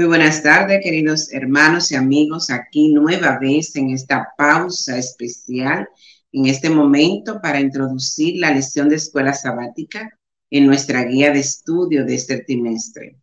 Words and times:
Muy 0.00 0.06
buenas 0.06 0.42
tardes, 0.42 0.80
queridos 0.82 1.30
hermanos 1.30 1.92
y 1.92 1.94
amigos, 1.94 2.48
aquí 2.48 2.90
nueva 2.90 3.38
vez 3.38 3.76
en 3.76 3.90
esta 3.90 4.28
pausa 4.38 4.96
especial, 4.96 5.86
en 6.32 6.46
este 6.46 6.70
momento 6.70 7.38
para 7.42 7.60
introducir 7.60 8.40
la 8.40 8.50
lección 8.50 8.88
de 8.88 8.96
escuela 8.96 9.34
sabática 9.34 10.08
en 10.48 10.64
nuestra 10.66 11.04
guía 11.04 11.32
de 11.32 11.40
estudio 11.40 12.06
de 12.06 12.14
este 12.14 12.38
trimestre. 12.38 13.18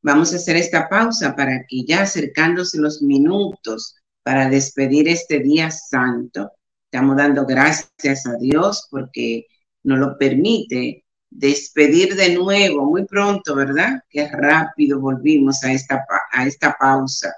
Vamos 0.00 0.32
a 0.32 0.36
hacer 0.36 0.56
esta 0.56 0.88
pausa 0.88 1.36
para 1.36 1.66
que 1.68 1.84
ya 1.84 2.04
acercándose 2.04 2.78
los 2.78 3.02
minutos 3.02 3.94
para 4.22 4.48
despedir 4.48 5.08
este 5.08 5.40
día 5.40 5.70
santo, 5.70 6.52
estamos 6.90 7.18
dando 7.18 7.44
gracias 7.44 8.26
a 8.26 8.38
Dios 8.40 8.88
porque 8.90 9.44
nos 9.82 9.98
lo 9.98 10.16
permite 10.16 11.04
despedir 11.30 12.16
de 12.16 12.34
nuevo 12.34 12.86
muy 12.86 13.04
pronto, 13.04 13.54
¿verdad? 13.54 14.02
Qué 14.08 14.28
rápido 14.28 15.00
volvimos 15.00 15.62
a 15.64 15.72
esta, 15.72 16.04
a 16.32 16.46
esta 16.46 16.76
pausa, 16.78 17.32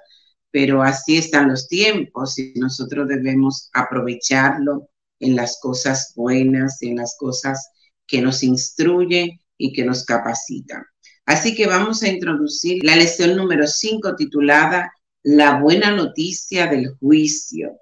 pero 0.51 0.83
así 0.83 1.17
están 1.17 1.49
los 1.49 1.69
tiempos 1.69 2.39
y 2.39 2.55
nosotros 2.57 3.09
debemos 3.09 3.71
aprovecharlo 3.73 4.89
en 5.19 5.37
las 5.37 5.59
cosas 5.61 6.13
buenas, 6.17 6.83
en 6.83 6.97
las 6.97 7.17
cosas 7.19 7.71
que 8.07 8.23
nos 8.23 8.43
instruyen 8.43 9.41
y 9.57 9.73
que 9.73 9.85
nos 9.85 10.05
capacitan. 10.05 10.85
Así 11.27 11.55
que 11.55 11.67
vamos 11.67 12.03
a 12.03 12.09
introducir 12.09 12.83
la 12.83 12.97
lección 12.97 13.37
número 13.37 13.67
5 13.67 14.17
titulada 14.17 14.93
La 15.23 15.61
buena 15.61 15.91
noticia 15.93 16.67
del 16.67 16.97
juicio. 16.99 17.79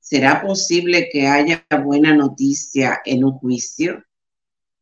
¿Será 0.00 0.40
posible 0.42 1.08
que 1.12 1.26
haya 1.26 1.66
buena 1.84 2.14
noticia 2.14 3.00
en 3.04 3.24
un 3.24 3.32
juicio? 3.32 4.02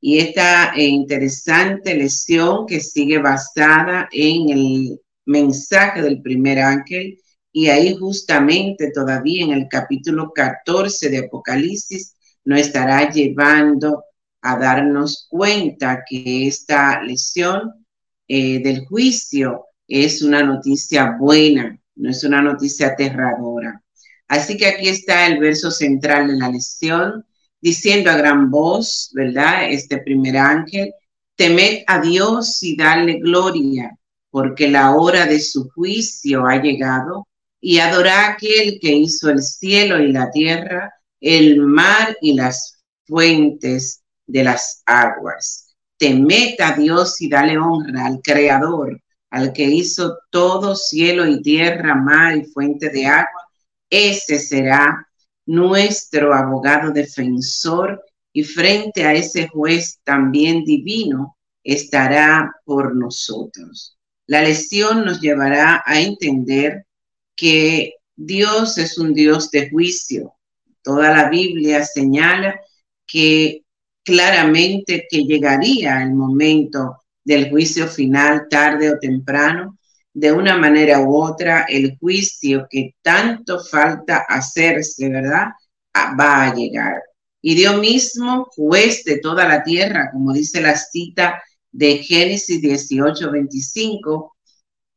Y 0.00 0.18
esta 0.18 0.72
eh, 0.74 0.86
interesante 0.86 1.94
lección 1.94 2.66
que 2.66 2.80
sigue 2.80 3.18
basada 3.18 4.08
en 4.12 4.50
el 4.50 5.00
mensaje 5.26 6.02
del 6.02 6.22
primer 6.22 6.58
ángel 6.58 7.18
y 7.52 7.68
ahí 7.68 7.94
justamente 7.96 8.90
todavía 8.92 9.44
en 9.44 9.52
el 9.52 9.68
capítulo 9.68 10.32
14 10.32 11.10
de 11.10 11.18
Apocalipsis 11.18 12.14
nos 12.44 12.60
estará 12.60 13.10
llevando 13.10 14.04
a 14.42 14.56
darnos 14.56 15.26
cuenta 15.28 16.02
que 16.08 16.46
esta 16.46 17.02
lección 17.02 17.86
eh, 18.26 18.62
del 18.62 18.86
juicio 18.86 19.66
es 19.86 20.22
una 20.22 20.42
noticia 20.42 21.16
buena, 21.18 21.78
no 21.96 22.10
es 22.10 22.24
una 22.24 22.40
noticia 22.40 22.88
aterradora. 22.88 23.82
Así 24.28 24.56
que 24.56 24.66
aquí 24.66 24.88
está 24.88 25.26
el 25.26 25.40
verso 25.40 25.70
central 25.70 26.28
de 26.28 26.36
la 26.36 26.48
lección, 26.48 27.26
diciendo 27.60 28.10
a 28.10 28.16
gran 28.16 28.50
voz, 28.50 29.10
¿verdad? 29.12 29.70
Este 29.70 29.98
primer 29.98 30.36
ángel, 30.36 30.92
temed 31.36 31.84
a 31.86 32.00
Dios 32.00 32.62
y 32.62 32.76
dale 32.76 33.18
gloria, 33.18 33.96
porque 34.30 34.68
la 34.68 34.94
hora 34.94 35.26
de 35.26 35.40
su 35.40 35.68
juicio 35.70 36.46
ha 36.46 36.60
llegado, 36.60 37.26
y 37.60 37.78
adorá 37.78 38.26
a 38.26 38.30
aquel 38.32 38.78
que 38.80 38.92
hizo 38.92 39.28
el 39.28 39.42
cielo 39.42 40.00
y 40.02 40.12
la 40.12 40.30
tierra, 40.30 40.92
el 41.20 41.60
mar 41.60 42.16
y 42.20 42.34
las 42.34 42.80
fuentes 43.06 44.02
de 44.26 44.44
las 44.44 44.82
aguas. 44.86 45.74
Temed 45.98 46.54
a 46.60 46.72
Dios 46.72 47.20
y 47.20 47.28
dale 47.28 47.58
honra 47.58 48.06
al 48.06 48.20
Creador, 48.22 48.98
al 49.30 49.52
que 49.52 49.64
hizo 49.64 50.18
todo 50.30 50.74
cielo 50.74 51.26
y 51.26 51.42
tierra, 51.42 51.94
mar 51.94 52.36
y 52.36 52.44
fuente 52.44 52.88
de 52.88 53.06
agua. 53.06 53.48
Ese 53.90 54.38
será 54.38 55.06
nuestro 55.46 56.34
abogado 56.34 56.92
defensor 56.92 58.02
y 58.32 58.44
frente 58.44 59.04
a 59.04 59.14
ese 59.14 59.48
juez 59.48 60.00
también 60.04 60.64
divino 60.64 61.36
estará 61.64 62.52
por 62.64 62.94
nosotros. 62.94 63.96
La 64.26 64.42
lección 64.42 65.04
nos 65.04 65.20
llevará 65.20 65.82
a 65.84 66.00
entender 66.00 66.86
que 67.34 67.94
Dios 68.14 68.78
es 68.78 68.98
un 68.98 69.12
Dios 69.12 69.50
de 69.50 69.70
juicio. 69.70 70.34
Toda 70.82 71.10
la 71.10 71.28
Biblia 71.28 71.84
señala 71.84 72.60
que 73.06 73.64
claramente 74.04 75.06
que 75.10 75.24
llegaría 75.24 76.02
el 76.02 76.12
momento 76.14 77.02
del 77.24 77.50
juicio 77.50 77.88
final 77.88 78.46
tarde 78.48 78.90
o 78.90 78.98
temprano 78.98 79.78
de 80.20 80.32
una 80.32 80.54
manera 80.58 81.00
u 81.00 81.16
otra 81.16 81.64
el 81.66 81.96
juicio 81.98 82.66
que 82.68 82.94
tanto 83.00 83.58
falta 83.58 84.18
hacerse, 84.28 85.08
¿verdad? 85.08 85.46
Ah, 85.94 86.14
va 86.18 86.44
a 86.44 86.54
llegar. 86.54 87.00
Y 87.40 87.54
Dios 87.54 87.78
mismo, 87.80 88.44
juez 88.54 89.02
de 89.04 89.18
toda 89.18 89.48
la 89.48 89.62
tierra, 89.62 90.10
como 90.12 90.34
dice 90.34 90.60
la 90.60 90.76
cita 90.76 91.42
de 91.72 91.98
Génesis 92.02 92.60
18, 92.60 93.30
25, 93.30 94.36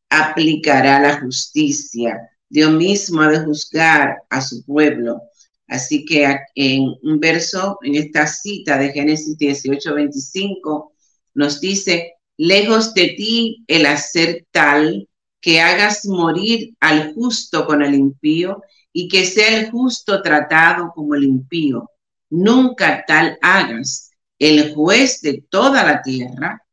aplicará 0.09 0.99
la 0.99 1.21
justicia. 1.21 2.19
Dios 2.49 2.73
mismo 2.73 3.21
ha 3.21 3.29
de 3.29 3.45
juzgar 3.45 4.17
a 4.29 4.41
su 4.41 4.65
pueblo. 4.65 5.21
Así 5.67 6.03
que 6.03 6.37
en 6.55 6.83
un 7.01 7.19
verso, 7.21 7.79
en 7.81 7.95
esta 7.95 8.27
cita 8.27 8.77
de 8.77 8.91
Génesis 8.91 9.37
18, 9.37 9.93
25, 9.93 10.91
nos 11.33 11.61
dice, 11.61 12.15
lejos 12.35 12.93
de 12.93 13.07
ti 13.15 13.63
el 13.67 13.85
hacer 13.85 14.45
tal 14.51 15.07
que 15.43 15.59
hagas 15.59 16.05
morir 16.05 16.73
al 16.79 17.13
justo 17.13 17.65
con 17.65 17.83
el 17.83 17.93
impío 17.95 18.61
y 18.93 19.09
que 19.09 19.25
sea 19.25 19.59
el 19.59 19.71
justo 19.71 20.21
tratado 20.21 20.93
como 20.95 21.15
el 21.15 21.25
impío. 21.25 21.91
Nunca 22.29 23.03
tal 23.05 23.37
hagas. 23.41 24.11
El 24.39 24.73
juez 24.73 25.19
de 25.19 25.43
toda 25.49 25.83
la 25.83 26.01
tierra 26.01 26.63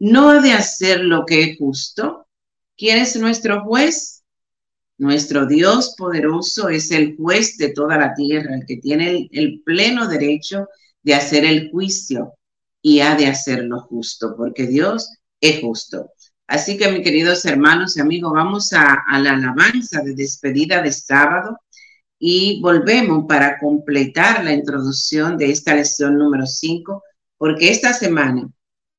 no 0.00 0.30
ha 0.30 0.40
de 0.40 0.52
hacer 0.52 1.04
lo 1.04 1.24
que 1.24 1.42
es 1.42 1.58
justo. 1.58 2.26
¿Quién 2.76 2.98
es 2.98 3.14
nuestro 3.14 3.62
juez? 3.62 4.24
Nuestro 4.98 5.46
Dios 5.46 5.94
poderoso 5.96 6.68
es 6.68 6.90
el 6.90 7.16
juez 7.16 7.56
de 7.58 7.68
toda 7.68 7.96
la 7.96 8.12
tierra, 8.12 8.56
el 8.56 8.66
que 8.66 8.78
tiene 8.78 9.10
el, 9.10 9.28
el 9.30 9.62
pleno 9.62 10.08
derecho 10.08 10.66
de 11.04 11.14
hacer 11.14 11.44
el 11.44 11.70
juicio 11.70 12.34
y 12.82 12.98
ha 13.00 13.14
de 13.14 13.26
hacer 13.28 13.62
lo 13.62 13.82
justo, 13.82 14.34
porque 14.36 14.66
Dios 14.66 15.12
es 15.40 15.60
justo. 15.60 16.10
Así 16.46 16.76
que, 16.76 16.90
mis 16.92 17.02
queridos 17.02 17.44
hermanos 17.44 17.96
y 17.96 18.00
amigos, 18.00 18.32
vamos 18.32 18.72
a, 18.72 19.02
la 19.18 19.32
alabanza 19.32 20.00
de 20.02 20.14
despedida 20.14 20.80
de 20.80 20.92
sábado 20.92 21.58
y 22.18 22.60
volvemos 22.62 23.24
para 23.28 23.58
completar 23.58 24.44
la 24.44 24.52
introducción 24.52 25.36
de 25.36 25.50
esta 25.50 25.74
lección 25.74 26.16
número 26.16 26.46
5, 26.46 27.02
porque 27.36 27.70
esta 27.70 27.92
semana 27.92 28.48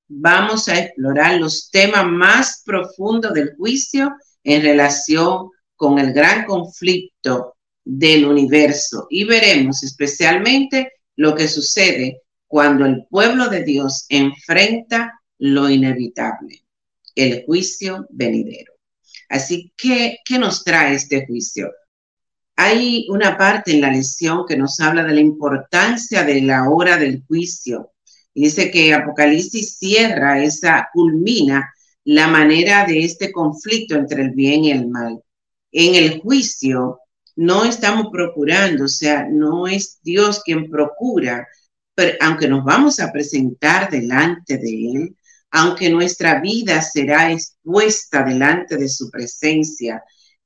vamos 0.10 0.68
a 0.68 0.78
explorar 0.78 1.40
los 1.40 1.70
temas 1.72 2.06
más 2.06 2.64
profundos 2.66 3.34
del 3.34 3.56
juicio 3.56 4.14
en 4.44 4.62
relación 4.62 5.50
con 5.76 6.00
el 6.00 6.12
gran 6.12 6.46
conflicto 6.46 7.56
del 7.86 8.26
universo. 8.26 9.08
Y 9.10 9.24
veremos 9.24 9.84
especialmente 9.84 10.92
lo 11.16 11.34
que 11.34 11.48
sucede 11.48 12.24
cuando 12.46 12.86
el 12.86 13.06
pueblo 13.10 13.48
de 13.48 13.64
Dios 13.64 14.06
enfrenta 14.10 15.22
lo 15.40 15.70
inevitable 15.70 16.67
el 17.18 17.44
juicio 17.46 18.06
venidero. 18.10 18.74
Así 19.30 19.74
que, 19.76 20.20
¿qué 20.24 20.40
nos 20.40 20.64
trae 20.64 20.96
este 20.96 21.26
juicio? 21.26 21.72
Hay 22.56 23.08
una 23.10 23.38
parte 23.38 23.72
en 23.74 23.82
la 23.82 23.92
lección 23.92 24.46
que 24.48 24.58
nos 24.58 24.80
habla 24.80 25.04
de 25.04 25.14
la 25.14 25.22
importancia 25.22 26.24
de 26.24 26.42
la 26.42 26.70
hora 26.70 26.98
del 26.98 27.24
juicio. 27.28 27.92
dice 28.34 28.72
que 28.72 28.94
Apocalipsis 28.94 29.78
cierra, 29.78 30.44
esa 30.44 30.90
culmina 30.94 31.74
la 32.06 32.28
manera 32.28 32.86
de 32.86 33.04
este 33.04 33.32
conflicto 33.32 33.96
entre 33.96 34.24
el 34.24 34.32
bien 34.32 34.64
y 34.66 34.72
el 34.72 34.88
mal. 34.88 35.20
En 35.72 35.96
el 35.96 36.20
juicio 36.22 37.00
no 37.36 37.66
estamos 37.66 38.08
procurando, 38.12 38.86
o 38.86 38.88
sea, 38.88 39.28
no 39.30 39.68
es 39.68 40.00
Dios 40.02 40.42
quien 40.44 40.70
procura, 40.70 41.48
pero 41.94 42.16
aunque 42.22 42.48
nos 42.48 42.64
vamos 42.64 43.00
a 43.00 43.12
presentar 43.12 43.90
delante 43.90 44.58
de 44.58 44.92
Él, 44.92 45.18
aunque 45.52 45.90
nuestra 45.90 46.40
vida 46.42 46.82
será 46.82 47.32
expuesta 47.32 48.24
delante 48.24 48.78
de 48.78 48.90
su 48.90 49.10
presencia, 49.10 50.04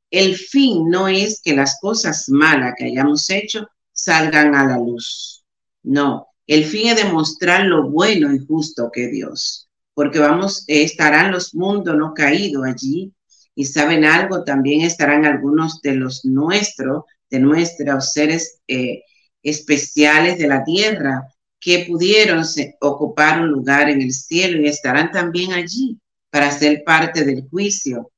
el 0.09 0.35
fin 0.35 0.89
no 0.89 1.07
es 1.07 1.41
que 1.41 1.55
las 1.55 1.79
cosas 1.79 2.29
malas 2.29 2.73
que 2.77 2.85
hayamos 2.85 3.29
hecho 3.29 3.67
salgan 3.93 4.55
a 4.55 4.65
la 4.65 4.77
luz. 4.77 5.43
No, 5.83 6.27
el 6.47 6.65
fin 6.65 6.89
es 6.89 6.97
demostrar 6.97 7.65
lo 7.65 7.89
bueno 7.89 8.33
y 8.33 8.45
justo 8.45 8.91
que 8.91 9.07
Dios, 9.07 9.69
porque 9.93 10.19
vamos, 10.19 10.65
estarán 10.67 11.31
los 11.31 11.55
mundos 11.55 11.95
no 11.95 12.13
caídos 12.13 12.65
allí 12.65 13.13
y 13.55 13.65
saben 13.65 14.05
algo, 14.05 14.43
también 14.43 14.81
estarán 14.81 15.25
algunos 15.25 15.81
de 15.81 15.93
los 15.93 16.25
nuestros, 16.25 17.03
de 17.29 17.39
nuestros 17.39 18.11
seres 18.11 18.59
eh, 18.67 19.03
especiales 19.43 20.37
de 20.37 20.47
la 20.47 20.63
tierra, 20.63 21.23
que 21.61 21.85
pudieron 21.87 22.43
ocupar 22.81 23.39
un 23.39 23.49
lugar 23.49 23.87
en 23.89 24.01
el 24.01 24.11
cielo 24.11 24.59
y 24.59 24.67
estarán 24.67 25.11
también 25.11 25.53
allí 25.53 25.99
para 26.31 26.49
ser 26.49 26.83
parte 26.83 27.23
del 27.23 27.47
juicio. 27.49 28.11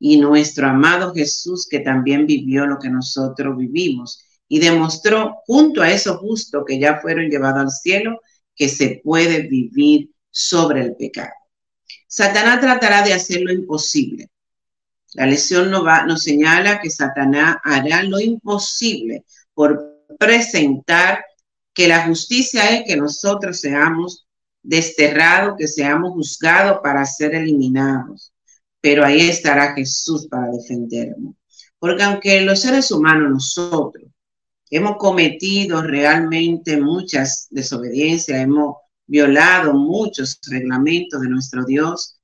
Y 0.00 0.18
nuestro 0.18 0.66
amado 0.66 1.14
Jesús, 1.14 1.66
que 1.70 1.80
también 1.80 2.26
vivió 2.26 2.66
lo 2.66 2.78
que 2.78 2.90
nosotros 2.90 3.56
vivimos 3.56 4.20
y 4.48 4.58
demostró 4.58 5.36
junto 5.46 5.80
a 5.80 5.92
esos 5.92 6.18
justos 6.18 6.64
que 6.66 6.78
ya 6.78 7.00
fueron 7.00 7.30
llevados 7.30 7.60
al 7.60 7.70
cielo, 7.70 8.20
que 8.56 8.68
se 8.68 9.00
puede 9.04 9.42
vivir 9.42 10.10
sobre 10.30 10.82
el 10.82 10.96
pecado. 10.96 11.32
Satanás 12.08 12.60
tratará 12.60 13.02
de 13.02 13.12
hacer 13.12 13.42
lo 13.42 13.52
imposible 13.52 14.30
La 15.14 15.26
lección 15.26 15.70
nos, 15.70 15.86
va, 15.86 16.04
nos 16.04 16.22
señala 16.22 16.80
que 16.80 16.90
Satanás 16.90 17.58
hará 17.62 18.02
lo 18.02 18.18
imposible 18.18 19.24
por 19.54 19.98
presentar 20.18 21.24
que 21.78 21.86
la 21.86 22.06
justicia 22.08 22.74
es 22.74 22.82
que 22.84 22.96
nosotros 22.96 23.60
seamos 23.60 24.26
desterrados, 24.64 25.54
que 25.56 25.68
seamos 25.68 26.10
juzgados 26.10 26.80
para 26.82 27.06
ser 27.06 27.36
eliminados. 27.36 28.34
Pero 28.80 29.04
ahí 29.04 29.28
estará 29.28 29.74
Jesús 29.76 30.26
para 30.26 30.50
defendernos. 30.50 31.36
Porque 31.78 32.02
aunque 32.02 32.40
los 32.40 32.62
seres 32.62 32.90
humanos, 32.90 33.30
nosotros, 33.30 34.06
hemos 34.70 34.96
cometido 34.96 35.80
realmente 35.80 36.80
muchas 36.80 37.46
desobediencias, 37.50 38.40
hemos 38.40 38.74
violado 39.06 39.72
muchos 39.72 40.40
reglamentos 40.50 41.20
de 41.20 41.28
nuestro 41.28 41.64
Dios, 41.64 42.18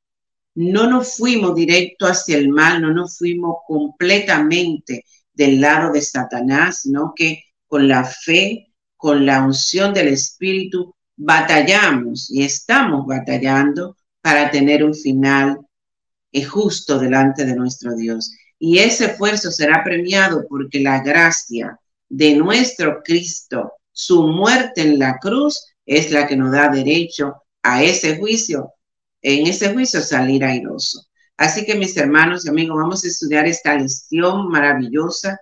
no 0.57 0.91
nos 0.91 1.17
fuimos 1.17 1.55
directo 1.55 2.07
hacia 2.07 2.39
el 2.39 2.49
mal, 2.49 2.83
no 2.83 2.93
nos 2.93 3.19
fuimos 3.19 3.59
completamente 3.69 5.05
del 5.33 5.61
lado 5.61 5.93
de 5.93 6.03
Satanás, 6.03 6.81
sino 6.81 7.13
que 7.15 7.45
con 7.69 7.87
la 7.87 8.03
fe, 8.05 8.74
con 9.05 9.27
la 9.27 9.43
unción 9.43 9.93
del 9.93 10.09
Espíritu, 10.09 10.95
batallamos 11.15 12.31
y 12.31 12.43
estamos 12.43 13.05
batallando 13.07 13.99
para 14.23 14.51
tener 14.51 14.83
un 14.83 14.95
final 14.95 15.59
justo 16.49 16.99
delante 16.99 17.45
de 17.45 17.55
nuestro 17.55 17.95
Dios. 17.95 18.35
Y 18.59 18.79
ese 18.79 19.05
esfuerzo 19.05 19.51
será 19.51 19.85
premiado 19.85 20.47
porque 20.49 20.81
la 20.81 21.03
gracia 21.03 21.79
de 22.09 22.35
nuestro 22.37 23.03
Cristo, 23.03 23.75
su 23.93 24.27
muerte 24.27 24.81
en 24.81 24.99
la 24.99 25.19
cruz, 25.19 25.67
es 25.85 26.11
la 26.11 26.27
que 26.27 26.37
nos 26.37 26.53
da 26.53 26.71
derecho 26.71 27.35
a 27.63 27.83
ese 27.83 28.17
juicio, 28.17 28.73
en 29.21 29.47
ese 29.47 29.75
juicio 29.75 30.01
salir 30.01 30.43
airoso. 30.43 31.03
Así 31.37 31.67
que 31.67 31.75
mis 31.75 31.95
hermanos 31.99 32.47
y 32.47 32.49
amigos, 32.49 32.79
vamos 32.79 33.05
a 33.05 33.09
estudiar 33.09 33.47
esta 33.47 33.77
lección 33.77 34.49
maravillosa 34.49 35.39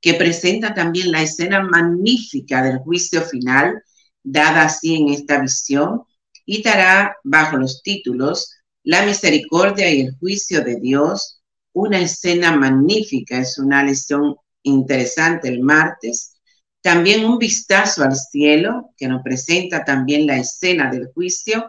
que 0.00 0.14
presenta 0.14 0.74
también 0.74 1.10
la 1.12 1.22
escena 1.22 1.62
magnífica 1.62 2.62
del 2.62 2.78
juicio 2.78 3.22
final, 3.22 3.82
dada 4.22 4.64
así 4.64 4.96
en 4.96 5.08
esta 5.08 5.40
visión, 5.40 6.02
y 6.44 6.62
dará 6.62 7.16
bajo 7.24 7.56
los 7.56 7.82
títulos 7.82 8.52
La 8.82 9.04
misericordia 9.04 9.90
y 9.90 10.02
el 10.02 10.16
juicio 10.18 10.62
de 10.62 10.76
Dios, 10.80 11.42
una 11.72 12.00
escena 12.00 12.56
magnífica, 12.56 13.38
es 13.38 13.58
una 13.58 13.82
lección 13.82 14.36
interesante 14.62 15.48
el 15.48 15.60
martes. 15.60 16.36
También 16.80 17.24
un 17.24 17.38
vistazo 17.38 18.04
al 18.04 18.14
cielo, 18.14 18.90
que 18.96 19.08
nos 19.08 19.22
presenta 19.22 19.84
también 19.84 20.26
la 20.26 20.36
escena 20.38 20.90
del 20.90 21.08
juicio. 21.12 21.68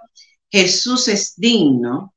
Jesús 0.50 1.07
es 1.07 1.33
digno 1.35 2.13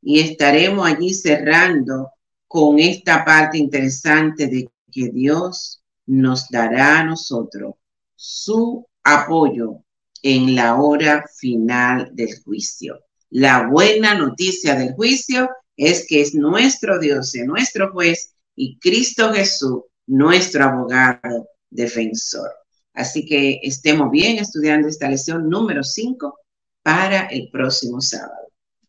y 0.00 0.20
estaremos 0.20 0.86
allí 0.86 1.12
cerrando 1.12 2.10
con 2.46 2.78
esta 2.78 3.24
parte 3.24 3.58
interesante 3.58 4.46
de 4.46 4.70
que 4.98 5.10
Dios 5.10 5.80
nos 6.06 6.48
dará 6.48 7.00
a 7.00 7.04
nosotros 7.04 7.74
su 8.16 8.84
apoyo 9.04 9.84
en 10.22 10.56
la 10.56 10.76
hora 10.76 11.24
final 11.36 12.10
del 12.14 12.30
juicio. 12.42 12.98
La 13.30 13.68
buena 13.68 14.14
noticia 14.14 14.74
del 14.74 14.94
juicio 14.94 15.48
es 15.76 16.04
que 16.08 16.20
es 16.22 16.34
nuestro 16.34 16.98
Dios, 16.98 17.32
es 17.34 17.46
nuestro 17.46 17.92
juez 17.92 18.34
y 18.56 18.78
Cristo 18.78 19.32
Jesús 19.32 19.82
nuestro 20.06 20.64
abogado 20.64 21.46
defensor. 21.70 22.50
Así 22.94 23.24
que 23.24 23.60
estemos 23.62 24.10
bien 24.10 24.38
estudiando 24.38 24.88
esta 24.88 25.08
lección 25.08 25.48
número 25.48 25.84
5 25.84 26.36
para 26.82 27.26
el 27.26 27.50
próximo 27.50 28.00
sábado. 28.00 28.48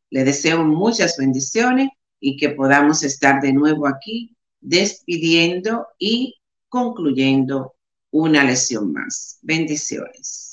Le 0.09 0.23
deseo 0.23 0.65
muchas 0.65 1.17
bendiciones 1.17 1.89
y 2.19 2.38
que 2.38 2.50
podamos 2.50 3.03
estar 3.03 3.41
de 3.41 3.53
nuevo 3.53 3.85
aquí 3.85 4.35
despidiendo 4.61 5.88
y 5.97 6.35
concluyendo 6.69 7.75
una 8.11 8.44
lección 8.44 8.91
más. 8.94 9.39
Bendiciones. 9.41 10.49